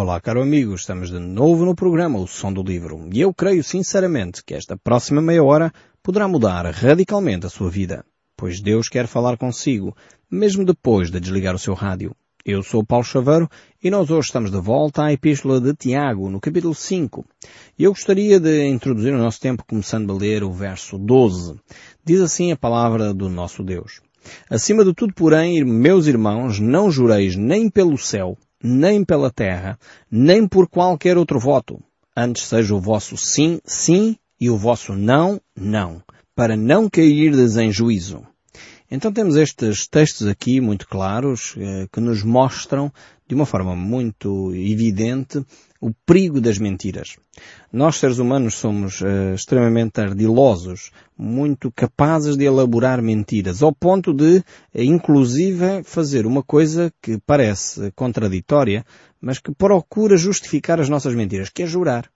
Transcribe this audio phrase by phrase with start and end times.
[0.00, 3.64] Olá, caro amigo, estamos de novo no programa O Som do Livro e eu creio
[3.64, 5.72] sinceramente que esta próxima meia hora
[6.04, 8.04] poderá mudar radicalmente a sua vida,
[8.36, 9.96] pois Deus quer falar consigo,
[10.30, 12.14] mesmo depois de desligar o seu rádio.
[12.44, 13.48] Eu sou Paulo Chaveiro
[13.82, 17.26] e nós hoje estamos de volta à Epístola de Tiago, no capítulo 5.
[17.76, 21.56] E eu gostaria de introduzir o nosso tempo começando a ler o verso 12.
[22.04, 24.00] Diz assim a palavra do nosso Deus.
[24.48, 29.78] Acima de tudo, porém, meus irmãos, não jureis nem pelo céu, nem pela terra,
[30.10, 31.82] nem por qualquer outro voto.
[32.16, 36.02] Antes seja o vosso sim, sim, e o vosso não, não,
[36.34, 38.22] para não cairdes em juízo.
[38.90, 42.92] Então temos estes textos aqui muito claros eh, que nos mostram
[43.28, 45.44] de uma forma muito evidente
[45.80, 47.16] o perigo das mentiras.
[47.72, 54.38] Nós, seres humanos, somos uh, extremamente ardilosos, muito capazes de elaborar mentiras, ao ponto de,
[54.38, 54.42] uh,
[54.74, 58.84] inclusive, fazer uma coisa que parece contraditória,
[59.20, 62.10] mas que procura justificar as nossas mentiras, que é jurar.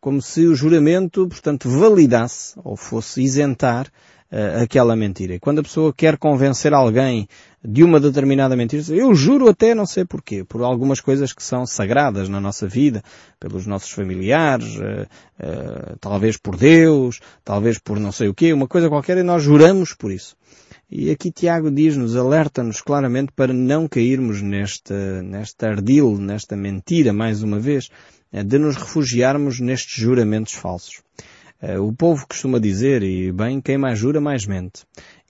[0.00, 3.88] Como se o juramento, portanto, validasse ou fosse isentar
[4.30, 5.38] uh, aquela mentira.
[5.40, 7.28] Quando a pessoa quer convencer alguém
[7.66, 11.66] de uma determinada mentira, eu juro até não sei porquê, por algumas coisas que são
[11.66, 13.02] sagradas na nossa vida,
[13.40, 15.06] pelos nossos familiares, uh,
[15.40, 19.42] uh, talvez por Deus, talvez por não sei o quê, uma coisa qualquer, e nós
[19.42, 20.36] juramos por isso.
[20.90, 24.92] E aqui Tiago diz-nos, alerta-nos claramente para não cairmos neste,
[25.22, 27.88] neste ardil, nesta mentira, mais uma vez,
[28.30, 31.02] de nos refugiarmos nestes juramentos falsos.
[31.62, 34.84] Eh, o povo costuma dizer, e bem, quem mais jura, mais mente.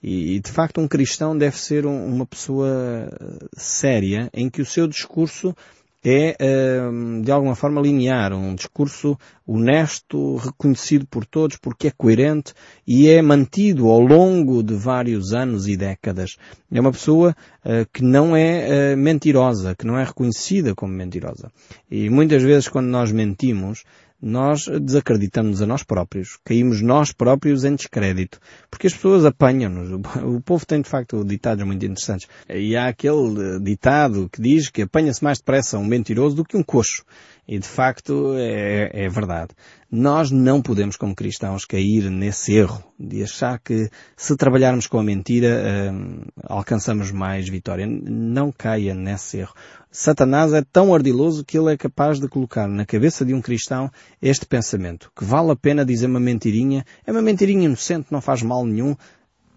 [0.07, 3.09] E, de facto, um cristão deve ser uma pessoa
[3.57, 5.55] séria, em que o seu discurso
[6.03, 9.17] é, ehm, de alguma forma, linear, um discurso
[9.47, 12.53] honesto, reconhecido por todos, porque é coerente
[12.85, 16.37] e é mantido ao longo de vários anos e décadas.
[16.71, 21.51] É uma pessoa eh, que não é eh, mentirosa, que não é reconhecida como mentirosa.
[21.89, 23.83] E muitas vezes, quando nós mentimos,
[24.25, 28.39] nós desacreditamos a nós próprios, caímos nós próprios em descrédito,
[28.71, 29.91] porque as pessoas apanham-nos.
[30.23, 32.27] O povo tem de facto ditados muito interessantes.
[32.49, 36.63] E há aquele ditado que diz que apanha-se mais depressa um mentiroso do que um
[36.63, 37.03] coxo.
[37.47, 39.51] E de facto é, é, verdade.
[39.91, 45.03] Nós não podemos, como cristãos, cair nesse erro de achar que se trabalharmos com a
[45.03, 47.85] mentira hum, alcançamos mais vitória.
[47.85, 49.53] Não caia nesse erro.
[49.91, 53.89] Satanás é tão ardiloso que ele é capaz de colocar na cabeça de um cristão
[54.21, 58.41] este pensamento, que vale a pena dizer uma mentirinha, é uma mentirinha inocente, não faz
[58.41, 58.95] mal nenhum,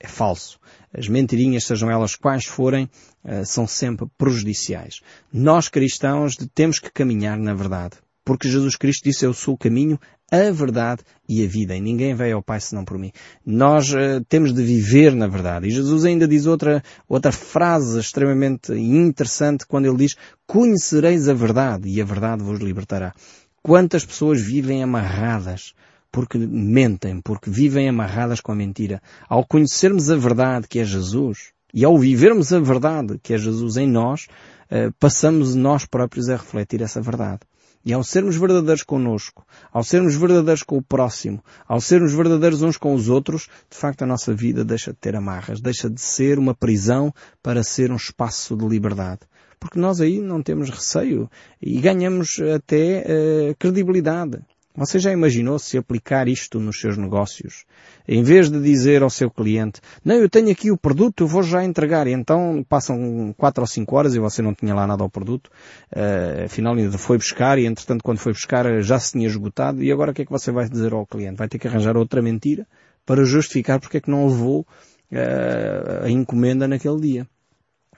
[0.00, 0.58] é falso.
[0.92, 2.88] As mentirinhas, sejam elas quais forem,
[3.24, 5.00] eh, são sempre prejudiciais.
[5.32, 7.96] Nós cristãos temos que caminhar na verdade.
[8.24, 9.98] Porque Jesus Cristo disse, eu sou o caminho,
[10.30, 11.74] a verdade e a vida.
[11.74, 13.10] E ninguém veio ao Pai senão por mim.
[13.44, 15.66] Nós uh, temos de viver na verdade.
[15.66, 20.14] E Jesus ainda diz outra, outra frase extremamente interessante quando ele diz,
[20.46, 23.14] conhecereis a verdade e a verdade vos libertará.
[23.62, 25.72] Quantas pessoas vivem amarradas
[26.10, 29.00] porque mentem, porque vivem amarradas com a mentira.
[29.28, 33.76] Ao conhecermos a verdade que é Jesus, e ao vivermos a verdade que é Jesus
[33.76, 34.26] em nós,
[34.70, 37.40] uh, passamos nós próprios a refletir essa verdade.
[37.84, 42.76] E ao sermos verdadeiros connosco, ao sermos verdadeiros com o próximo, ao sermos verdadeiros uns
[42.76, 46.38] com os outros, de facto a nossa vida deixa de ter amarras, deixa de ser
[46.38, 49.20] uma prisão para ser um espaço de liberdade.
[49.60, 51.30] Porque nós aí não temos receio
[51.60, 54.38] e ganhamos até uh, credibilidade.
[54.78, 57.64] Você já imaginou se aplicar isto nos seus negócios?
[58.06, 61.42] Em vez de dizer ao seu cliente, não, eu tenho aqui o produto, eu vou
[61.42, 65.02] já entregar, e então passam quatro ou cinco horas e você não tinha lá nada
[65.02, 65.48] ao produto,
[65.96, 69.90] uh, afinal ainda foi buscar e entretanto quando foi buscar já se tinha esgotado, e
[69.90, 71.38] agora o que é que você vai dizer ao cliente?
[71.38, 72.64] Vai ter que arranjar outra mentira
[73.04, 77.26] para justificar porque é que não levou uh, a encomenda naquele dia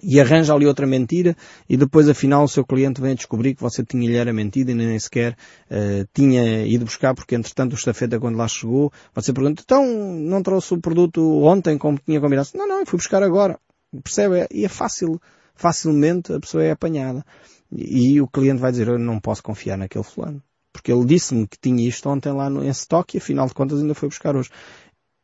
[0.03, 1.37] e arranja ali outra mentira
[1.69, 4.71] e depois afinal o seu cliente vem a descobrir que você tinha lhe era mentido
[4.71, 5.37] e nem sequer
[5.71, 10.43] uh, tinha ido buscar porque entretanto o estafeta quando lá chegou, você pergunta, então não
[10.43, 12.49] trouxe o produto ontem como tinha combinado?
[12.55, 13.59] Não, não, fui buscar agora.
[14.03, 14.47] Percebe?
[14.53, 15.21] E é fácil,
[15.55, 17.25] facilmente a pessoa é apanhada.
[17.73, 20.43] E, e o cliente vai dizer, eu não posso confiar naquele fulano.
[20.73, 23.81] Porque ele disse-me que tinha isto ontem lá no, em stock e afinal de contas
[23.81, 24.51] ainda foi buscar hoje.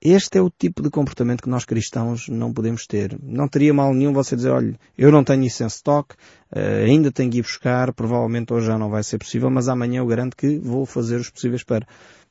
[0.00, 3.18] Este é o tipo de comportamento que nós cristãos não podemos ter.
[3.22, 7.10] Não teria mal nenhum você dizer, olha, eu não tenho isso em stock, uh, ainda
[7.10, 10.36] tenho que ir buscar, provavelmente hoje já não vai ser possível, mas amanhã eu garanto
[10.36, 11.86] que vou fazer os possíveis para.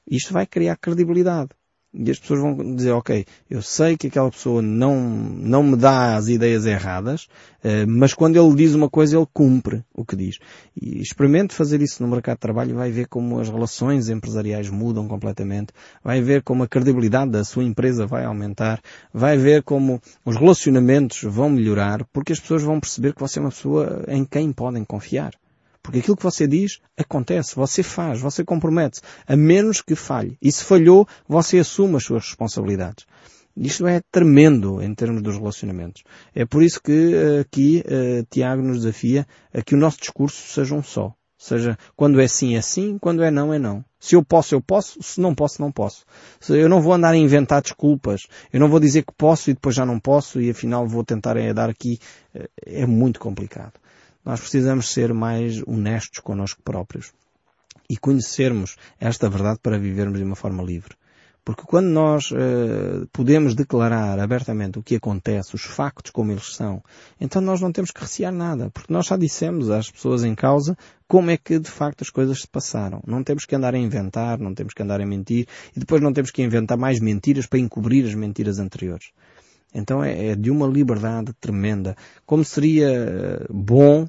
[0.08, 1.50] Isto vai criar credibilidade.
[1.98, 6.18] E as pessoas vão dizer, ok, eu sei que aquela pessoa não, não me dá
[6.18, 7.28] as ideias erradas,
[7.64, 10.38] eh, mas quando ele diz uma coisa, ele cumpre o que diz.
[10.80, 14.70] E experimente fazer isso no mercado de trabalho e vai ver como as relações empresariais
[14.70, 15.72] mudam completamente,
[16.04, 18.82] vai ver como a credibilidade da sua empresa vai aumentar,
[19.14, 23.42] vai ver como os relacionamentos vão melhorar, porque as pessoas vão perceber que você é
[23.42, 25.32] uma pessoa em quem podem confiar.
[25.86, 30.36] Porque aquilo que você diz acontece, você faz, você compromete a menos que falhe.
[30.42, 33.06] E se falhou, você assume as suas responsabilidades.
[33.56, 36.04] Isto é tremendo em termos dos relacionamentos.
[36.34, 40.42] É por isso que eh, aqui uh, Tiago nos desafia a que o nosso discurso
[40.48, 41.14] seja um só.
[41.38, 43.86] seja, quando é sim, é sim, quando é não, é não.
[44.00, 46.04] Se eu posso, eu posso, se não posso, não posso.
[46.50, 48.26] Eu não vou andar a inventar desculpas.
[48.52, 51.38] Eu não vou dizer que posso e depois já não posso e afinal vou tentar
[51.38, 52.00] é dar aqui.
[52.66, 53.85] É muito complicado.
[54.26, 57.14] Nós precisamos ser mais honestos connosco próprios
[57.88, 60.96] e conhecermos esta verdade para vivermos de uma forma livre.
[61.46, 66.84] Porque quando nós uh, podemos declarar abertamente o que acontece, os factos como eles são,
[67.22, 70.76] então nós não temos que recear nada, porque nós já dissemos às pessoas em causa
[71.08, 73.00] como é que de facto as coisas se passaram.
[73.06, 76.12] Não temos que andar a inventar, não temos que andar a mentir, e depois não
[76.12, 79.12] temos que inventar mais mentiras para encobrir as mentiras anteriores.
[79.72, 81.96] Então é, é de uma liberdade tremenda.
[82.26, 84.08] Como seria eh, bom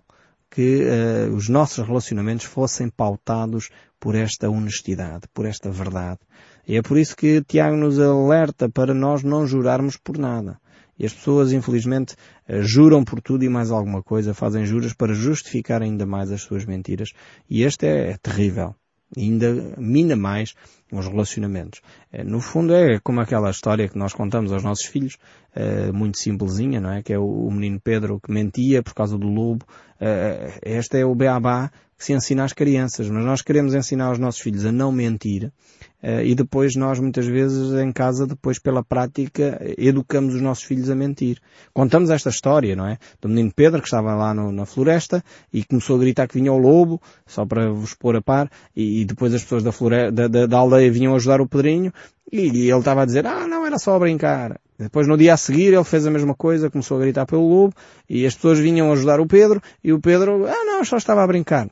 [0.51, 6.21] que uh, os nossos relacionamentos fossem pautados por esta honestidade, por esta verdade.
[6.67, 10.59] E é por isso que Tiago nos alerta para nós não jurarmos por nada.
[10.99, 12.15] E as pessoas, infelizmente,
[12.49, 16.43] uh, juram por tudo e mais alguma coisa, fazem juras para justificar ainda mais as
[16.43, 17.11] suas mentiras.
[17.49, 18.75] E este é, é terrível.
[19.17, 20.55] Ainda mina mais
[20.91, 21.81] os relacionamentos.
[22.13, 25.19] Eh, no fundo é como aquela história que nós contamos aos nossos filhos,
[25.95, 27.03] muito simplesinha, não é?
[27.03, 29.65] Que é o menino Pedro que mentia por causa do lobo,
[29.97, 34.41] Uh, este é o beabá se ensina às crianças, mas nós queremos ensinar aos nossos
[34.41, 35.51] filhos a não mentir
[36.03, 40.91] uh, e depois nós muitas vezes em casa, depois pela prática, educamos os nossos filhos
[40.91, 41.39] a mentir.
[41.73, 42.99] Contamos esta história, não é?
[43.21, 46.53] Do menino Pedro que estava lá no, na floresta e começou a gritar que vinha
[46.53, 50.13] o lobo, só para vos pôr a par, e, e depois as pessoas da, floresta,
[50.13, 51.93] da, da, da aldeia vinham ajudar o Pedrinho
[52.31, 54.61] e, e ele estava a dizer, ah não, era só brincar.
[54.79, 57.75] Depois no dia a seguir ele fez a mesma coisa, começou a gritar pelo lobo
[58.09, 61.27] e as pessoas vinham ajudar o Pedro e o Pedro, ah não, só estava a
[61.27, 61.69] brincar.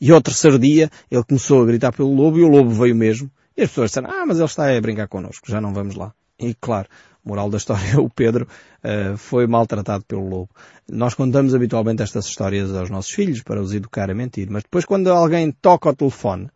[0.00, 3.30] E ao terceiro dia ele começou a gritar pelo lobo e o lobo veio mesmo.
[3.56, 6.14] E as pessoas disseram, ah mas ele está a brincar connosco, já não vamos lá.
[6.38, 6.88] E claro,
[7.24, 8.48] moral da história, o Pedro
[8.82, 10.50] uh, foi maltratado pelo lobo.
[10.88, 14.84] Nós contamos habitualmente estas histórias aos nossos filhos para os educar a mentir, mas depois
[14.84, 16.48] quando alguém toca o telefone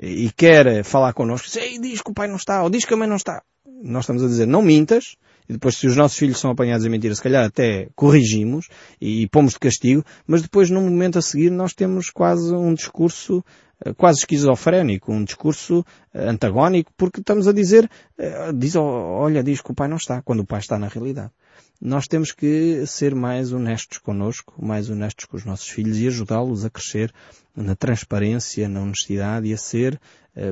[0.00, 2.96] e quer falar connosco, diz, diz que o pai não está, ou diz que a
[2.96, 3.42] mãe não está
[3.82, 5.16] nós estamos a dizer não mintas,
[5.48, 8.68] e depois se os nossos filhos são apanhados a mentir, se calhar até corrigimos
[9.00, 12.74] e, e pomos de castigo, mas depois num momento a seguir nós temos quase um
[12.74, 13.44] discurso
[13.84, 15.84] eh, quase esquizofrénico, um discurso
[16.14, 20.22] eh, antagónico, porque estamos a dizer, eh, diz, olha, diz que o pai não está,
[20.22, 21.30] quando o pai está na realidade.
[21.78, 26.64] Nós temos que ser mais honestos connosco, mais honestos com os nossos filhos e ajudá-los
[26.64, 27.12] a crescer
[27.54, 30.00] na transparência, na honestidade e a ser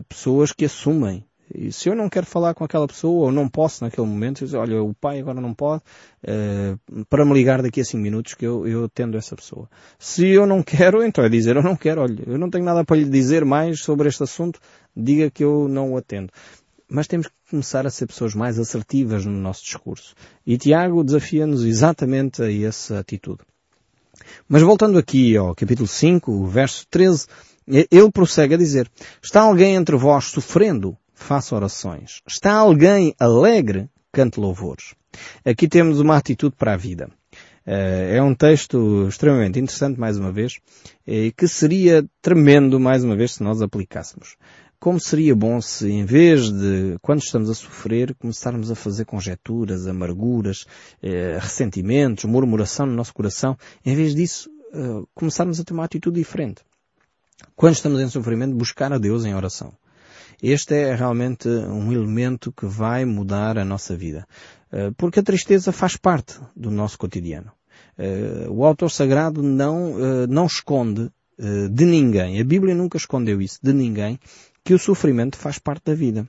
[0.06, 3.84] pessoas que assumem e se eu não quero falar com aquela pessoa, ou não posso
[3.84, 5.82] naquele momento, eu digo, olha, o pai agora não pode,
[6.24, 9.68] uh, para me ligar daqui a 5 minutos que eu, eu atendo essa pessoa.
[9.98, 12.84] Se eu não quero, então é dizer, eu não quero, olha, eu não tenho nada
[12.84, 14.58] para lhe dizer mais sobre este assunto,
[14.96, 16.32] diga que eu não o atendo.
[16.88, 20.14] Mas temos que começar a ser pessoas mais assertivas no nosso discurso.
[20.46, 23.40] E Tiago desafia-nos exatamente a essa atitude.
[24.48, 27.26] Mas voltando aqui ao capítulo 5, verso 13,
[27.66, 28.90] ele prossegue a dizer,
[29.22, 30.96] está alguém entre vós sofrendo?
[31.14, 32.20] Faça orações.
[32.28, 33.88] Está alguém alegre?
[34.12, 34.94] Cante louvores.
[35.44, 37.08] Aqui temos uma atitude para a vida.
[37.66, 40.60] Eh, é um texto extremamente interessante, mais uma vez,
[41.36, 44.36] que seria tremendo, mais uma vez, se nós aplicássemos.
[44.84, 49.86] Como seria bom se, em vez de, quando estamos a sofrer, começarmos a fazer conjecturas,
[49.86, 50.66] amarguras,
[51.02, 56.18] eh, ressentimentos, murmuração no nosso coração, em vez disso, eh, começarmos a ter uma atitude
[56.18, 56.60] diferente.
[57.56, 59.72] Quando estamos em sofrimento, buscar a Deus em oração.
[60.42, 64.26] Este é realmente um elemento que vai mudar a nossa vida.
[64.74, 67.52] Eh, porque a tristeza faz parte do nosso cotidiano.
[67.96, 73.58] Eh, o autor sagrado não, eh, não esconde de ninguém, a Bíblia nunca escondeu isso
[73.60, 74.20] de ninguém,
[74.62, 76.28] que o sofrimento faz parte da vida.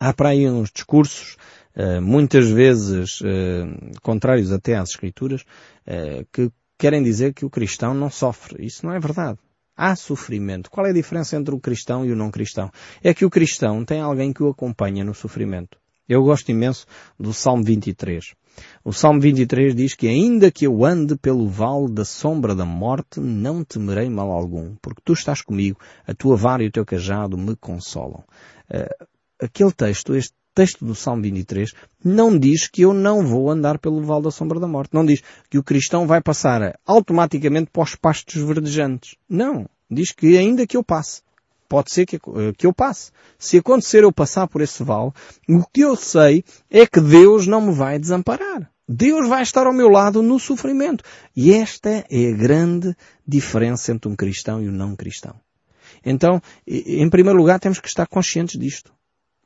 [0.00, 1.36] Há para aí uns discursos,
[2.02, 3.22] muitas vezes
[4.02, 5.44] contrários até às Escrituras,
[6.32, 8.66] que querem dizer que o cristão não sofre.
[8.66, 9.38] Isso não é verdade.
[9.76, 10.70] Há sofrimento.
[10.70, 12.70] Qual é a diferença entre o cristão e o não cristão?
[13.02, 15.78] É que o cristão tem alguém que o acompanha no sofrimento.
[16.08, 16.86] Eu gosto imenso
[17.18, 18.34] do Salmo 23.
[18.84, 23.18] O Salmo 23 diz que ainda que eu ande pelo vale da sombra da morte,
[23.18, 27.38] não temerei mal algum, porque tu estás comigo, a tua vara e o teu cajado
[27.38, 28.24] me consolam.
[28.68, 29.06] Uh,
[29.40, 31.72] aquele texto, este texto do Salmo 23
[32.04, 34.94] não diz que eu não vou andar pelo vale da sombra da morte.
[34.94, 39.16] Não diz que o cristão vai passar automaticamente para os pastos verdejantes.
[39.28, 39.68] Não.
[39.90, 41.22] Diz que ainda que eu passe.
[41.68, 42.18] Pode ser que,
[42.58, 43.10] que eu passe.
[43.38, 45.10] Se acontecer eu passar por esse vale,
[45.48, 48.70] o que eu sei é que Deus não me vai desamparar.
[48.86, 51.02] Deus vai estar ao meu lado no sofrimento.
[51.34, 52.94] E esta é a grande
[53.26, 55.34] diferença entre um cristão e um não cristão.
[56.04, 58.92] Então, em primeiro lugar, temos que estar conscientes disto.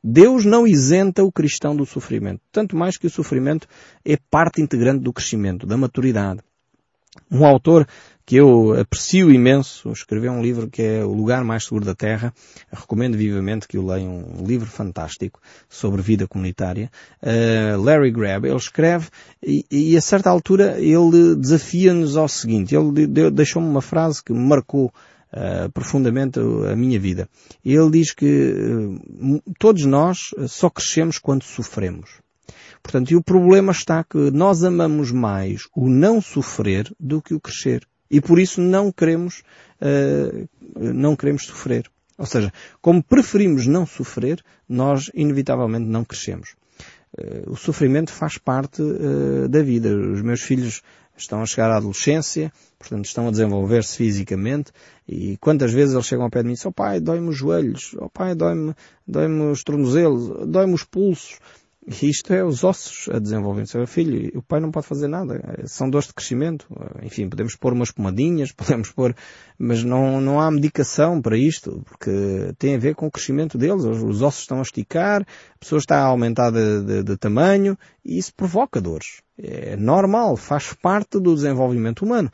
[0.03, 2.41] Deus não isenta o cristão do sofrimento.
[2.51, 3.67] Tanto mais que o sofrimento
[4.05, 6.41] é parte integrante do crescimento, da maturidade.
[7.31, 7.87] Um autor
[8.25, 12.33] que eu aprecio imenso, escreveu um livro que é O Lugar Mais Seguro da Terra.
[12.69, 15.39] Recomendo vivamente que o leiam, um livro fantástico
[15.69, 16.91] sobre vida comunitária.
[17.23, 19.07] Uh, Larry Grab, ele escreve
[19.41, 24.45] e, e, a certa altura ele desafia-nos ao seguinte, ele deixou-me uma frase que me
[24.45, 24.91] marcou
[25.37, 27.29] Uh, profundamente a minha vida.
[27.63, 32.09] Ele diz que uh, todos nós só crescemos quando sofremos.
[32.81, 37.39] Portanto, e o problema está que nós amamos mais o não sofrer do que o
[37.39, 37.85] crescer.
[38.09, 39.43] E por isso não queremos,
[39.81, 41.89] uh, não queremos sofrer.
[42.17, 42.51] Ou seja,
[42.81, 46.55] como preferimos não sofrer, nós inevitavelmente não crescemos.
[47.17, 49.89] Uh, o sofrimento faz parte uh, da vida.
[49.95, 50.81] Os meus filhos
[51.17, 54.71] estão a chegar à adolescência, portanto estão a desenvolver-se fisicamente,
[55.07, 57.37] e quantas vezes eles chegam ao pé de mim e dizem, oh pai, dói-me os
[57.37, 58.75] joelhos, oh pai, dói-me,
[59.07, 61.39] dói-me os tornozelos, dói-me os pulsos.
[61.87, 63.85] Isto é os ossos a desenvolver-se.
[63.85, 65.41] Filho, o pai não pode fazer nada.
[65.67, 66.67] São dores de crescimento.
[67.01, 69.15] Enfim, podemos pôr umas pomadinhas, podemos pôr,
[69.57, 73.83] mas não, não há medicação para isto, porque tem a ver com o crescimento deles.
[73.83, 78.17] Os ossos estão a esticar, a pessoa está a aumentar de, de, de tamanho e
[78.17, 79.21] isso provoca dores.
[79.39, 82.31] É normal, faz parte do desenvolvimento humano.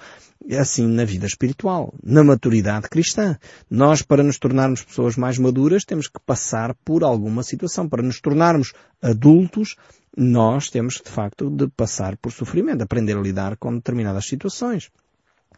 [0.47, 3.37] É assim na vida espiritual, na maturidade cristã.
[3.69, 7.87] Nós, para nos tornarmos pessoas mais maduras, temos que passar por alguma situação.
[7.87, 9.75] Para nos tornarmos adultos,
[10.15, 14.89] nós temos, de facto, de passar por sofrimento, aprender a lidar com determinadas situações.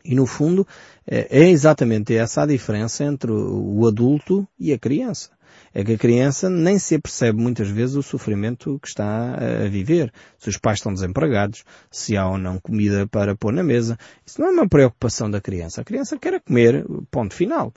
[0.06, 0.68] E no fundo,
[1.08, 5.36] é, é exatamente essa a diferença entre o adulto e a criança
[5.76, 10.12] é que a criança nem se apercebe muitas vezes o sofrimento que está a viver.
[10.40, 13.98] Se os pais estão desempregados, se há ou não comida para pôr na mesa.
[14.26, 15.82] Isso não é uma preocupação da criança.
[15.82, 17.74] A criança quer comer, ponto final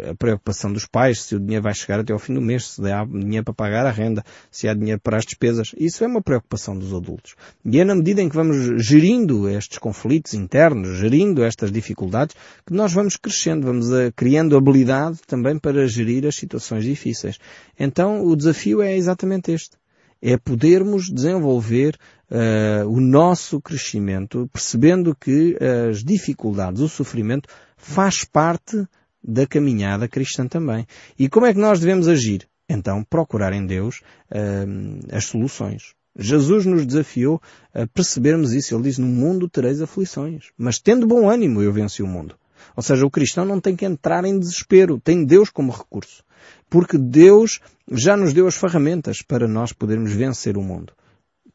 [0.00, 2.90] a preocupação dos pais, se o dinheiro vai chegar até ao fim do mês, se
[2.90, 5.72] há dinheiro para pagar a renda, se há dinheiro para as despesas.
[5.78, 7.36] Isso é uma preocupação dos adultos.
[7.64, 12.34] E é na medida em que vamos gerindo estes conflitos internos, gerindo estas dificuldades,
[12.66, 17.38] que nós vamos crescendo, vamos a, criando habilidade também para gerir as situações difíceis.
[17.78, 19.76] Então o desafio é exatamente este.
[20.20, 21.96] É podermos desenvolver
[22.30, 25.56] uh, o nosso crescimento, percebendo que
[25.90, 28.88] as dificuldades, o sofrimento, faz parte
[29.26, 30.86] da caminhada cristã também.
[31.18, 32.48] E como é que nós devemos agir?
[32.68, 35.94] Então, procurar em Deus uh, as soluções.
[36.18, 37.40] Jesus nos desafiou
[37.74, 38.74] a percebermos isso.
[38.74, 42.36] Ele diz, no mundo tereis aflições, mas tendo bom ânimo eu venci o mundo.
[42.74, 46.24] Ou seja, o cristão não tem que entrar em desespero, tem Deus como recurso.
[46.68, 50.92] Porque Deus já nos deu as ferramentas para nós podermos vencer o mundo.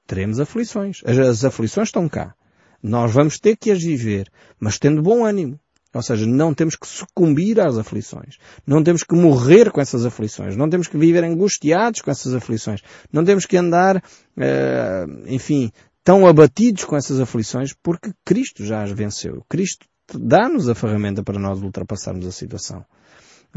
[0.05, 1.01] Teremos aflições.
[1.05, 2.33] As aflições estão cá.
[2.81, 5.59] Nós vamos ter que as viver, mas tendo bom ânimo.
[5.93, 8.37] Ou seja, não temos que sucumbir às aflições.
[8.65, 10.55] Não temos que morrer com essas aflições.
[10.55, 12.81] Não temos que viver angustiados com essas aflições.
[13.11, 15.69] Não temos que andar, uh, enfim,
[16.03, 19.43] tão abatidos com essas aflições porque Cristo já as venceu.
[19.49, 22.85] Cristo dá-nos a ferramenta para nós ultrapassarmos a situação.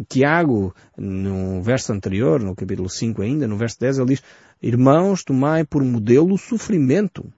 [0.08, 4.22] Tiago, no verso anterior, no capítulo 5 ainda, no verso 10, ele diz,
[4.60, 7.32] Irmãos, tomai por modelo o sofrimento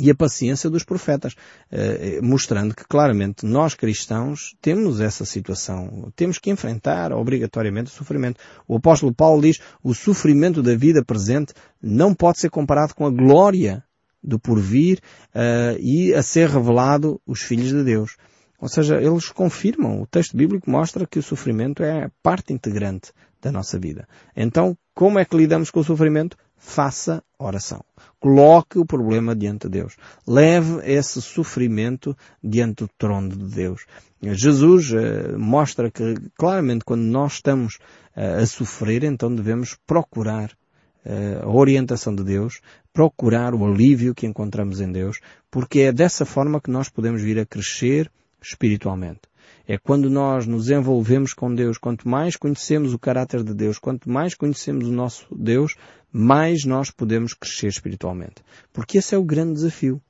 [0.00, 1.34] e a paciência dos profetas,
[1.72, 8.40] eh, mostrando que claramente nós cristãos temos essa situação, temos que enfrentar obrigatoriamente o sofrimento.
[8.66, 11.52] O apóstolo Paulo diz, o sofrimento da vida presente
[11.82, 13.84] não pode ser comparado com a glória
[14.22, 15.00] do porvir
[15.34, 18.16] uh, e a ser revelado os filhos de Deus.
[18.60, 23.52] Ou seja, eles confirmam, o texto bíblico mostra que o sofrimento é parte integrante da
[23.52, 24.06] nossa vida.
[24.36, 26.36] Então, como é que lidamos com o sofrimento?
[26.58, 27.84] Faça oração.
[28.20, 29.96] Coloque o problema diante de Deus.
[30.26, 33.86] Leve esse sofrimento diante do trono de Deus.
[34.20, 37.76] Jesus uh, mostra que claramente quando nós estamos
[38.16, 40.50] uh, a sofrer, então devemos procurar
[41.06, 42.60] uh, a orientação de Deus,
[42.92, 47.38] procurar o alívio que encontramos em Deus, porque é dessa forma que nós podemos vir
[47.38, 48.10] a crescer
[48.42, 49.27] espiritualmente.
[49.70, 54.10] É quando nós nos envolvemos com Deus, quanto mais conhecemos o caráter de Deus, quanto
[54.10, 55.74] mais conhecemos o nosso Deus,
[56.10, 58.42] mais nós podemos crescer espiritualmente.
[58.72, 60.00] Porque esse é o grande desafio.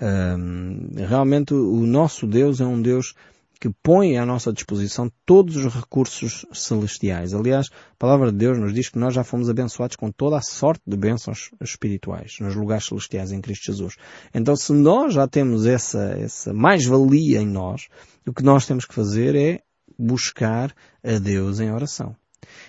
[0.00, 3.14] Um, realmente o nosso Deus é um Deus
[3.60, 7.34] que põe à nossa disposição todos os recursos celestiais.
[7.34, 10.40] Aliás, a palavra de Deus nos diz que nós já fomos abençoados com toda a
[10.40, 13.96] sorte de bênçãos espirituais nos lugares celestiais em Cristo Jesus.
[14.32, 17.88] Então, se nós já temos essa, essa mais-valia em nós,
[18.26, 19.60] o que nós temos que fazer é
[19.98, 20.74] buscar
[21.04, 22.16] a Deus em oração.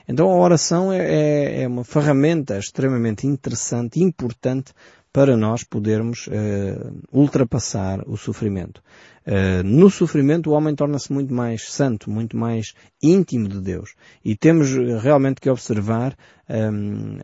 [0.07, 4.73] Então a oração é, é, é uma ferramenta extremamente interessante importante
[5.13, 8.81] para nós podermos uh, ultrapassar o sofrimento.
[9.25, 13.93] Uh, no sofrimento o homem torna-se muito mais santo, muito mais íntimo de Deus.
[14.23, 16.15] E temos realmente que observar
[16.49, 17.21] um, uh,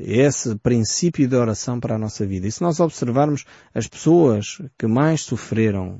[0.00, 2.46] esse princípio de oração para a nossa vida.
[2.46, 5.98] E se nós observarmos as pessoas que mais sofreram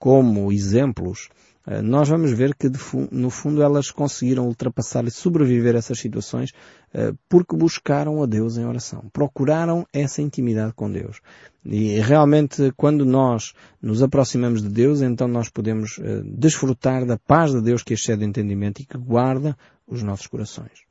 [0.00, 1.49] como exemplos, eh,
[1.82, 2.68] nós vamos ver que
[3.12, 6.52] no fundo elas conseguiram ultrapassar e sobreviver a essas situações
[6.92, 9.08] eh, porque buscaram a Deus em oração.
[9.12, 11.20] Procuraram essa intimidade com Deus.
[11.64, 17.52] E realmente quando nós nos aproximamos de Deus, então nós podemos eh, desfrutar da paz
[17.52, 20.82] de Deus que excede o entendimento e que guarda os nossos corações.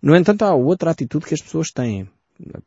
[0.00, 2.08] No entanto, há outra atitude que as pessoas têm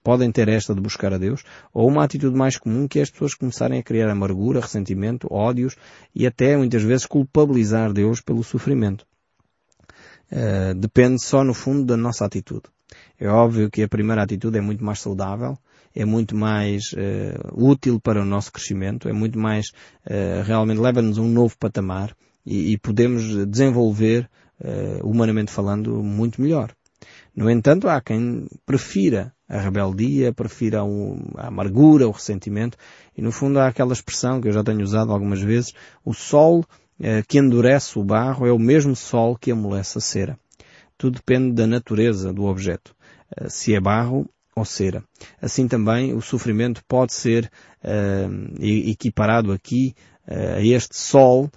[0.04, 3.10] podem ter esta de buscar a Deus, ou uma atitude mais comum que é as
[3.10, 5.76] pessoas começarem a criar amargura, ressentimento, ódios
[6.14, 9.06] e até muitas vezes culpabilizar Deus pelo sofrimento.
[10.32, 12.64] Uh, depende só no fundo da nossa atitude.
[13.20, 15.58] É óbvio que a primeira atitude é muito mais saudável,
[15.94, 19.68] é muito mais uh, útil para o nosso crescimento, é muito mais,
[20.06, 24.30] uh, realmente leva-nos a um novo patamar e, e podemos desenvolver,
[25.04, 26.72] humanamente falando, muito melhor.
[27.42, 30.82] No entanto, há quem prefira a rebeldia, prefira
[31.38, 32.78] a amargura, o ressentimento,
[33.18, 35.74] e no fundo há aquela expressão que eu já tenho usado algumas vezes,
[36.06, 36.64] o sol
[37.00, 40.40] eh, que endurece o barro é o mesmo sol que amolece a cera.
[41.00, 42.94] Tudo depende da natureza do objeto,
[43.36, 45.04] eh, se é barro ou cera.
[45.42, 47.52] Assim também o sofrimento pode ser
[47.84, 48.30] eh,
[48.88, 49.96] equiparado aqui
[50.28, 51.50] eh, a este sol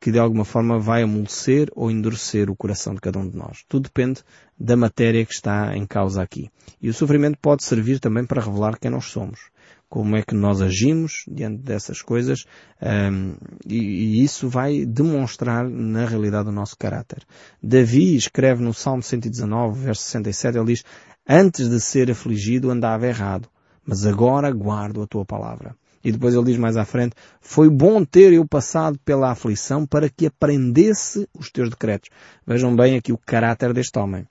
[0.00, 3.64] que de alguma forma vai amolecer ou endurecer o coração de cada um de nós.
[3.68, 4.22] Tudo depende
[4.58, 6.50] da matéria que está em causa aqui.
[6.80, 9.50] E o sofrimento pode servir também para revelar quem nós somos.
[9.88, 12.46] Como é que nós agimos diante dessas coisas
[12.80, 13.34] um, ehm,
[13.66, 17.22] e, e, isso vai demonstrar na realidade o nosso caráter.
[17.62, 20.84] Davi escreve no Salmo 119, verso 67, ele diz
[21.28, 23.48] Antes de ser afligido andava errado,
[23.84, 25.76] mas agora guardo a tua palavra.
[26.04, 30.08] E depois ele diz mais à frente, foi bom ter eu passado pela aflição para
[30.08, 32.10] que aprendesse os teus decretos.
[32.46, 34.26] Vejam bem aqui o caráter deste homem.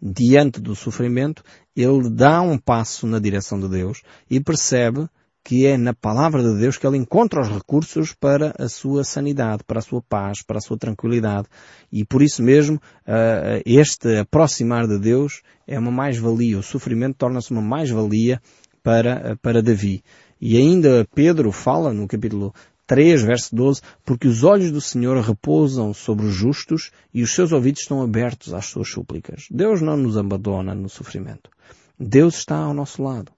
[0.00, 1.42] Diante do sofrimento,
[1.74, 5.08] ele dá um passo na direção de Deus e percebe
[5.46, 9.62] que é na palavra de Deus que ele encontra os recursos para a sua sanidade,
[9.64, 11.46] para a sua paz, para a sua tranquilidade.
[11.92, 16.58] E por isso mesmo, eh, este aproximar de Deus é uma mais-valia.
[16.58, 18.42] O sofrimento torna-se uma mais-valia
[18.82, 20.02] para, para Davi.
[20.40, 22.54] E ainda Pedro fala no capítulo
[22.86, 27.52] 3, verso 12, porque os olhos do Senhor repousam sobre os justos e os seus
[27.52, 29.46] ouvidos estão abertos às suas súplicas.
[29.50, 31.50] Deus não nos abandona no sofrimento.
[31.98, 33.32] Deus está ao nosso lado.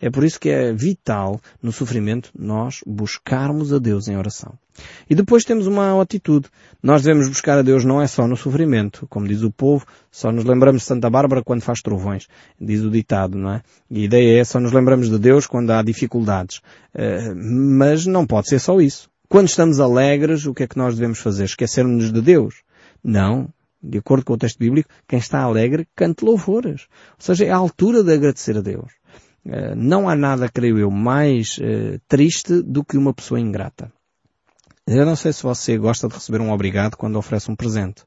[0.00, 4.54] É por isso que é vital no sofrimento nós buscarmos a Deus em oração.
[5.08, 6.48] E depois temos uma atitude.
[6.82, 9.06] Nós devemos buscar a Deus não é só no sofrimento.
[9.08, 12.26] Como diz o povo, só nos lembramos de Santa Bárbara quando faz trovões.
[12.60, 13.62] Diz o ditado, não é?
[13.90, 16.58] E a ideia é só nos lembramos de Deus quando há dificuldades.
[16.94, 19.10] Uh, mas não pode ser só isso.
[19.28, 21.44] Quando estamos alegres, o que é que nós devemos fazer?
[21.44, 22.56] Esquecermos de Deus?
[23.02, 23.48] Não.
[23.82, 26.82] De acordo com o texto bíblico, quem está alegre cante louvores.
[27.12, 28.92] Ou seja, é a altura de agradecer a Deus.
[29.44, 33.92] Uh, não há nada, creio eu, mais uh, triste do que uma pessoa ingrata.
[34.86, 38.02] Eu não sei se você gosta de receber um obrigado quando oferece um presente.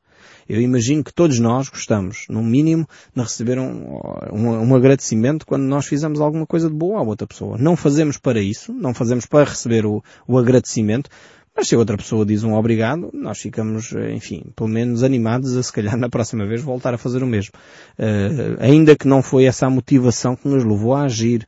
[0.47, 3.99] Eu imagino que todos nós gostamos, no mínimo, de receber um,
[4.31, 7.57] um, um, agradecimento quando nós fizemos alguma coisa de boa à outra pessoa.
[7.57, 11.09] Não fazemos para isso, não fazemos para receber o, o agradecimento,
[11.55, 15.71] mas se outra pessoa diz um obrigado, nós ficamos, enfim, pelo menos animados a se
[15.71, 17.53] calhar na próxima vez voltar a fazer o mesmo.
[17.97, 21.47] Uh, ainda que não foi essa a motivação que nos levou a agir.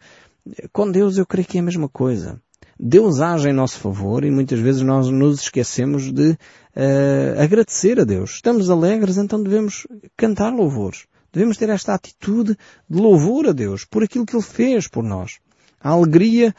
[0.71, 2.41] Com Deus eu creio que é a mesma coisa.
[2.79, 8.05] Deus age em nosso favor e muitas vezes nós nos esquecemos de uh, agradecer a
[8.05, 8.35] Deus.
[8.35, 11.05] Estamos alegres, então devemos cantar louvores.
[11.33, 12.57] Devemos ter esta atitude
[12.89, 15.39] de louvor a Deus por aquilo que Ele fez por nós.
[15.81, 16.55] A alegria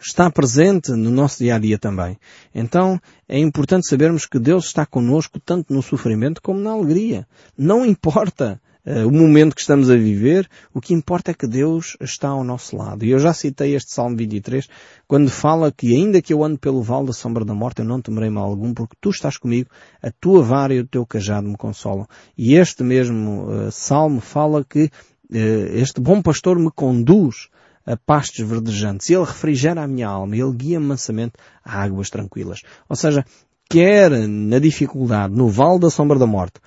[0.00, 2.18] está presente no nosso dia a dia também.
[2.54, 7.26] Então é importante sabermos que Deus está conosco tanto no sofrimento como na alegria.
[7.56, 11.96] Não importa uh, o momento que estamos a viver, o que importa é que Deus
[12.00, 13.04] está ao nosso lado.
[13.04, 14.68] E eu já citei este Salmo 23,
[15.06, 18.00] quando fala que ainda que eu ande pelo vale da sombra da morte, eu não
[18.00, 19.70] temerei mal algum, porque tu estás comigo,
[20.02, 22.06] a tua vara e o teu cajado me consolam.
[22.36, 27.48] E este mesmo uh, Salmo fala que uh, este bom pastor me conduz
[27.86, 29.10] a pastos verdejantes.
[29.10, 32.60] Ele refrigera a minha alma, ele guia mansamente a águas tranquilas.
[32.88, 33.24] Ou seja,
[33.68, 36.60] quer na dificuldade, no vale da sombra da morte,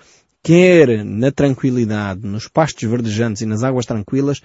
[0.44, 4.42] quer na tranquilidade, nos pastos verdejantes e nas águas tranquilas,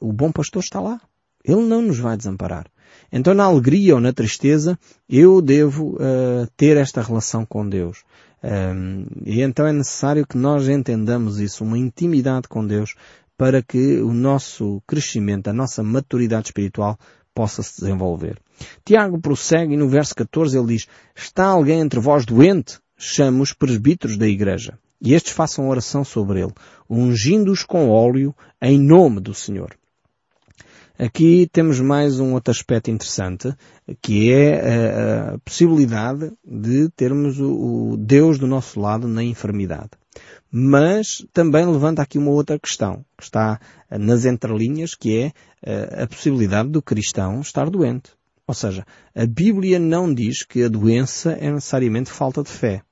[0.00, 1.00] o bom pastor está lá.
[1.44, 2.66] Ele não nos vai desamparar.
[3.12, 4.78] Então na alegria ou na tristeza,
[5.08, 8.04] eu devo uh, ter esta relação com Deus.
[8.42, 12.94] Um, e então é necessário que nós entendamos isso, uma intimidade com Deus,
[13.40, 16.98] para que o nosso crescimento, a nossa maturidade espiritual
[17.34, 18.36] possa se desenvolver.
[18.84, 22.78] Tiago prossegue e no verso 14 ele diz, está alguém entre vós doente?
[22.98, 26.52] Chama os presbíteros da igreja e estes façam oração sobre ele,
[26.86, 29.74] ungindo-os com óleo em nome do Senhor.
[30.98, 33.54] Aqui temos mais um outro aspecto interessante,
[34.02, 39.92] que é a, possibilidade de termos o, Deus do nosso lado na enfermidade.
[40.50, 46.70] Mas também levanta aqui uma outra questão, que está nas entrelinhas, que é a possibilidade
[46.70, 48.10] do cristão estar doente.
[48.46, 48.84] Ou seja,
[49.14, 52.82] a Bíblia não diz que a doença é necessariamente falta de fé.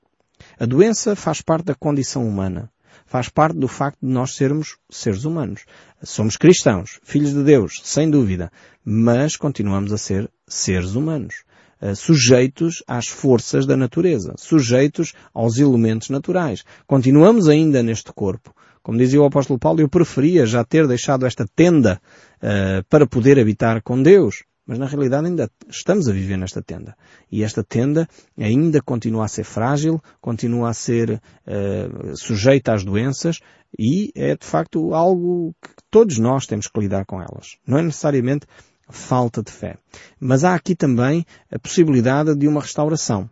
[0.57, 2.71] A doença faz parte da condição humana.
[3.05, 5.65] Faz parte do facto de nós sermos seres humanos.
[6.01, 8.51] Somos cristãos, filhos de Deus, sem dúvida,
[8.85, 11.43] mas continuamos a ser seres humanos.
[11.81, 16.65] Uh, sujeitos às forças da natureza, sujeitos aos elementos naturais.
[16.85, 18.53] Continuamos ainda neste corpo.
[18.81, 22.01] Como dizia o apóstolo Paulo, eu preferia já ter deixado esta tenda
[22.37, 26.95] uh, para poder habitar com Deus, mas na realidade ainda estamos a viver nesta tenda.
[27.31, 33.39] E esta tenda ainda continua a ser frágil, continua a ser uh, sujeita às doenças
[33.77, 37.57] e é de facto algo que todos nós temos que lidar com elas.
[37.65, 38.45] Não é necessariamente
[38.89, 39.77] falta de fé.
[40.19, 43.29] Mas há aqui também a possibilidade de uma restauração.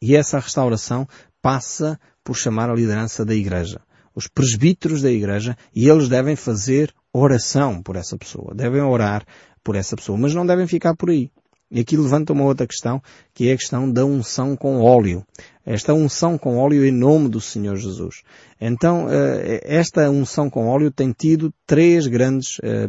[0.00, 1.06] E essa restauração
[1.42, 3.80] passa por chamar a liderança da igreja.
[4.14, 8.54] Os presbíteros da igreja, e eles devem fazer oração por essa pessoa.
[8.54, 9.24] Devem orar
[9.62, 11.30] por essa pessoa, mas não devem ficar por aí.
[11.70, 13.02] E aqui levanta uma outra questão,
[13.34, 15.24] que é a questão da unção com óleo.
[15.66, 18.22] Esta unção com óleo em nome do Senhor Jesus.
[18.58, 22.88] Então, eh, esta unção com óleo tem tido três grandes eh,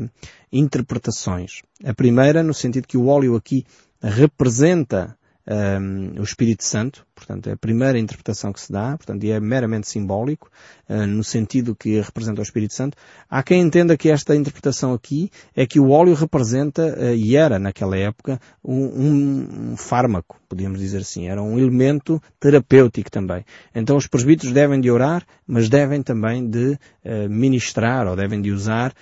[0.51, 1.61] interpretações.
[1.83, 3.65] A primeira, no sentido que o óleo aqui
[4.01, 5.17] representa
[5.49, 9.39] um, o Espírito Santo, portanto é a primeira interpretação que se dá, portanto e é
[9.39, 10.49] meramente simbólico,
[10.87, 12.95] uh, no sentido que representa o Espírito Santo.
[13.27, 17.57] Há quem entenda que esta interpretação aqui é que o óleo representa, uh, e era
[17.57, 23.43] naquela época, um, um, fármaco, podíamos dizer assim, era um elemento terapêutico também.
[23.73, 28.51] Então os presbíteros devem de orar, mas devem também de uh, ministrar ou devem de
[28.51, 28.93] usar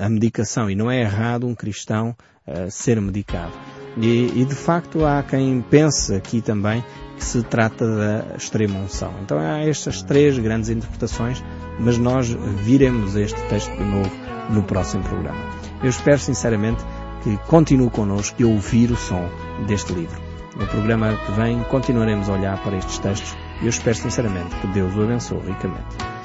[0.00, 2.16] a medicação, e não é errado um cristão
[2.70, 3.52] ser medicado.
[4.00, 6.84] E, e, de facto há quem pense aqui também
[7.16, 9.12] que se trata da extrema unção.
[9.22, 11.42] Então há estas três grandes interpretações,
[11.80, 14.10] mas nós viremos este texto de novo
[14.50, 15.40] no próximo programa.
[15.82, 16.84] Eu espero sinceramente
[17.22, 19.28] que continue connosco e ouvir o som
[19.66, 20.20] deste livro.
[20.56, 24.66] No programa que vem continuaremos a olhar para estes textos e eu espero sinceramente que
[24.68, 26.17] Deus o abençoe ricamente.